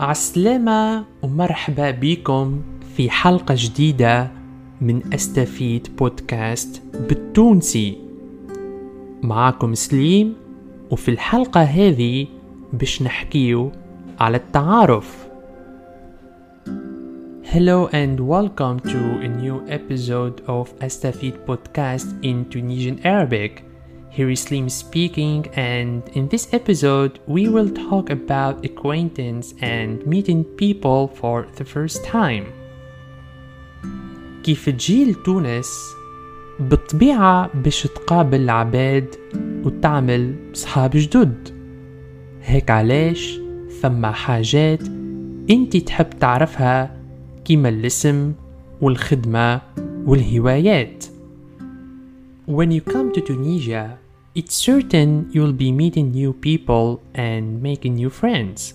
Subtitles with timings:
[0.00, 2.62] عسلامة ومرحبا بكم
[2.96, 4.30] في حلقة جديدة
[4.80, 7.98] من أستفيد بودكاست بالتونسي
[9.22, 10.34] معاكم سليم
[10.90, 12.26] وفي الحلقة هذه
[12.72, 13.72] باش نحكيو
[14.20, 15.30] على التعارف
[17.54, 23.69] Hello and welcome to a new episode of Astafid podcast in Tunisian Arabic.
[24.12, 30.42] Here is Slim speaking, and in this episode, we will talk about acquaintance and meeting
[30.42, 32.44] people for the first time.
[34.42, 35.70] كيف تجي لتونس
[36.60, 39.14] بالطبيعة باش تقابل العباد
[39.64, 41.48] وتعمل صحاب جدد.
[42.42, 43.40] هيك علاش؟
[43.82, 44.82] ثم حاجات
[45.50, 46.96] انت تحب تعرفها
[47.44, 48.32] كيما الاسم
[48.80, 49.60] والخدمة
[50.06, 51.04] والهوايات.
[52.50, 53.96] When you come to Tunisia,
[54.34, 58.74] it's certain you'll be meeting new people and making new friends.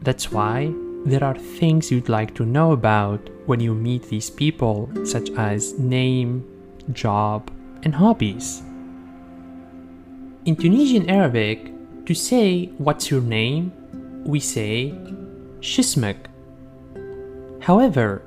[0.00, 0.72] That's why
[1.04, 5.78] there are things you'd like to know about when you meet these people, such as
[5.78, 6.48] name,
[6.94, 7.50] job,
[7.82, 8.62] and hobbies.
[10.46, 11.74] In Tunisian Arabic,
[12.06, 13.70] to say what's your name,
[14.24, 14.94] we say
[15.60, 16.16] shismak.
[17.60, 18.22] However,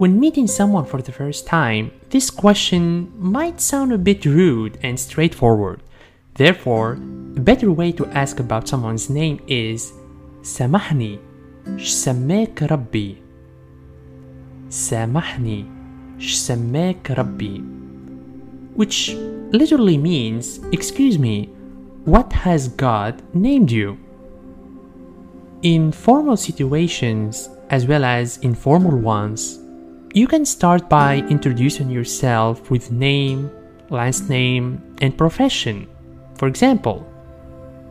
[0.00, 5.00] when meeting someone for the first time, this question might sound a bit rude and
[5.00, 5.80] straightforward.
[6.34, 6.92] Therefore,
[7.36, 9.92] a better way to ask about someone's name is
[10.42, 11.18] سامحني
[11.76, 13.16] شسماك ربي
[14.70, 15.64] سامحني
[16.18, 17.62] شسماك ربي
[18.76, 19.16] which
[19.52, 21.46] literally means excuse me
[22.04, 23.98] what has God named you
[25.62, 29.58] in formal situations as well as informal ones
[30.13, 33.49] you can start by introducing yourself with name,
[33.89, 35.87] last name, and profession.
[36.35, 37.07] For example,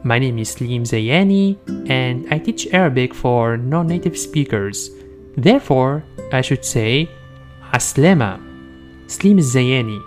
[0.04, 1.56] my name is Slim Zayani
[1.88, 4.90] and I teach Arabic for non native speakers.
[5.36, 7.08] Therefore, I should say
[7.72, 8.38] Aslema,
[9.10, 10.00] Slim Zayani,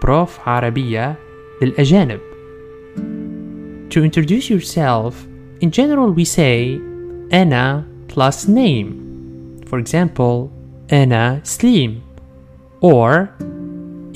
[0.00, 1.16] Prof Arabiya
[1.60, 2.20] للأجانب.
[3.90, 5.26] To introduce yourself,
[5.60, 6.80] in general we say
[7.30, 9.60] Anna plus name.
[9.66, 10.50] For example,
[10.93, 12.01] أنا سليم
[12.81, 13.27] or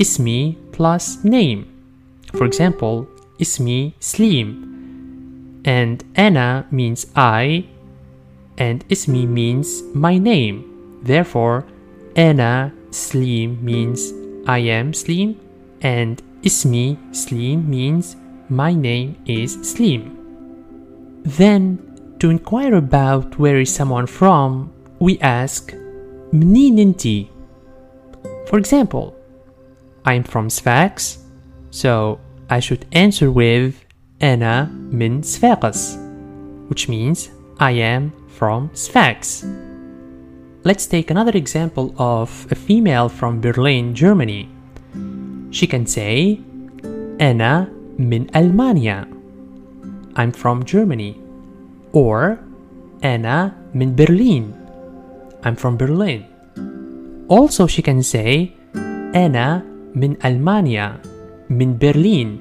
[0.01, 1.65] اسمي plus name
[2.33, 3.05] for example
[3.41, 4.69] اسمي سليم
[5.65, 7.63] and أنا means I
[8.57, 10.63] and اسمي means my name
[11.03, 11.63] therefore
[12.17, 13.99] أنا سليم means
[14.45, 15.35] I am Slim
[15.81, 18.15] and اسمي Slim means
[18.49, 20.17] my name is Slim
[21.23, 21.77] then
[22.19, 25.73] to inquire about where is someone from we ask
[26.33, 27.27] منين انتي?
[28.45, 29.13] For example,
[30.05, 31.19] I'm from Sfax,
[31.71, 32.19] so
[32.49, 33.73] I should answer with
[34.21, 35.97] أنا من Sfax,
[36.67, 37.29] which means
[37.59, 39.45] I am from Sfax.
[40.63, 44.49] Let's take another example of a female from Berlin, Germany.
[45.51, 46.39] She can say
[47.19, 47.67] أنا
[47.99, 49.07] من ألمانيا.
[50.15, 51.15] I'm from Germany.
[51.93, 52.39] Or
[53.03, 54.53] أنا من برلين.
[55.43, 56.25] I'm from Berlin.
[57.29, 58.51] Also, she can say
[59.15, 59.63] أنا
[59.95, 61.01] من ألمانيا
[61.49, 62.39] من برلين.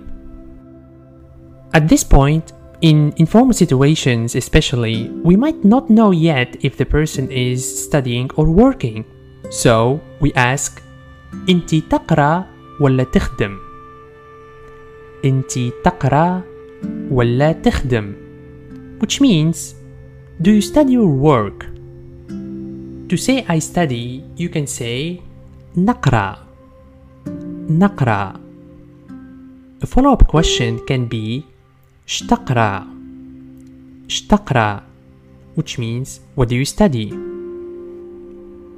[1.74, 7.30] At this point, in informal situations especially, we might not know yet if the person
[7.30, 9.04] is studying or working.
[9.50, 10.82] So, we ask
[11.48, 12.44] أنتي تقرأ
[12.80, 13.56] ولا تخدم؟
[15.24, 16.42] أنتي تقرأ
[17.10, 18.14] ولا تخدم؟
[19.00, 19.74] Which means,
[20.42, 21.66] do you study or work?
[23.08, 25.20] To say I study, you can say
[25.76, 26.36] نقرأ
[27.70, 28.40] نقرأ
[29.80, 31.42] A follow-up question can be
[32.06, 32.86] اشتقرأ
[34.06, 34.82] اشتقرأ
[35.54, 37.12] which means what do you study?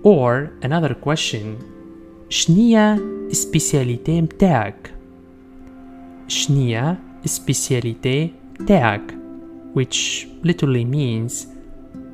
[0.03, 1.59] Or another question
[2.29, 2.99] شنية
[3.33, 4.95] سبيسياليتي متاعك؟
[6.29, 8.31] شنية سبيسياليتي
[8.61, 9.15] متاعك
[9.75, 11.47] which literally means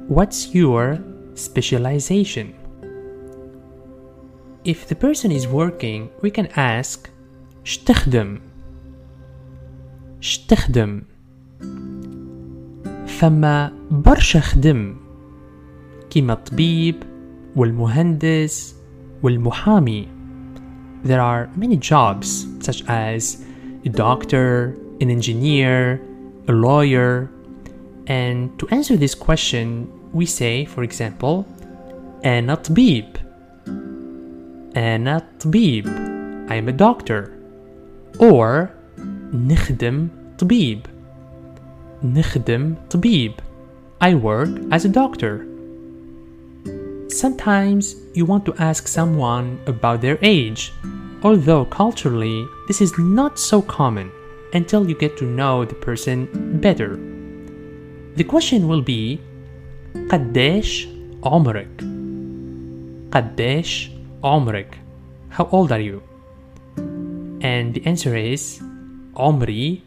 [0.08, 0.98] what's your
[1.34, 2.54] specialization.
[4.64, 7.10] If the person is working, we can ask
[7.64, 8.38] اشتخدم
[10.18, 11.02] اشتخدم
[13.06, 14.96] فما برشا خدم
[16.10, 16.96] كيما الطبيب
[17.56, 18.74] والمهندس
[19.22, 20.08] والمحامي
[21.04, 23.44] There are many jobs such as
[23.84, 26.00] a doctor, an engineer,
[26.48, 27.30] a lawyer.
[28.08, 31.44] And to answer this question, we say, for example,
[32.24, 33.04] أنا طبيب.
[34.76, 35.86] أنا طبيب.
[36.48, 37.30] I am a doctor.
[38.18, 38.70] Or
[39.32, 40.08] نخدم
[40.38, 40.86] طبيب.
[42.02, 43.32] نخدم طبيب.
[44.00, 45.56] I work as a doctor.
[47.16, 50.72] sometimes you want to ask someone about their age,
[51.22, 54.10] although culturally this is not so common
[54.52, 56.28] until you get to know the person
[56.60, 56.96] better.
[58.16, 59.20] The question will be
[60.10, 60.88] قديش
[61.24, 61.84] عمرك؟
[63.12, 63.90] قديش
[64.24, 64.78] عمرك?
[65.30, 66.00] How old are you?
[67.40, 68.62] And the answer is
[69.16, 69.82] عمري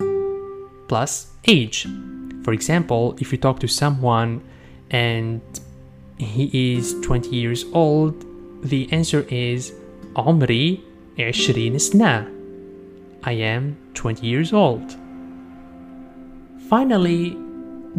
[0.88, 1.88] plus age.
[2.44, 4.41] For example, if you talk to someone
[4.91, 5.41] and
[6.17, 8.25] he is 20 years old,
[8.63, 9.73] the answer is
[10.15, 10.79] عمري
[11.17, 12.27] 20 سنة.
[13.23, 14.95] I am 20 years old.
[16.69, 17.35] Finally,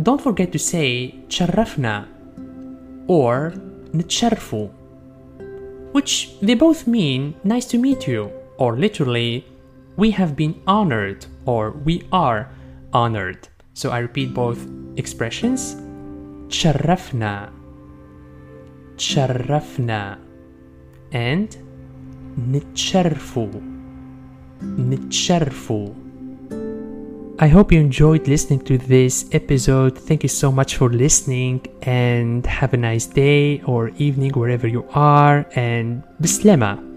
[0.02, 2.06] don't forget to say تشرفنا
[3.08, 3.52] or
[3.94, 4.68] نتشرفوا
[5.92, 9.44] which they both mean nice to meet you or literally
[9.96, 12.50] we have been honored or we are
[12.92, 13.48] honored.
[13.74, 14.60] So I repeat both
[14.96, 15.76] expressions.
[16.48, 17.52] تشرفنا
[18.98, 20.18] تشرفنا
[21.12, 21.56] and
[22.38, 23.60] نتشرفوا
[24.62, 25.88] نتشرفوا
[27.37, 29.97] I hope you enjoyed listening to this episode.
[29.97, 34.87] Thank you so much for listening and have a nice day or evening wherever you
[34.93, 36.94] are and bislema.